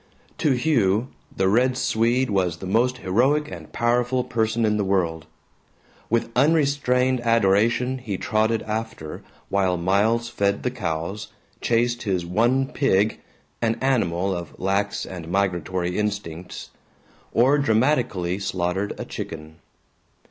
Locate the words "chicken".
19.05-19.57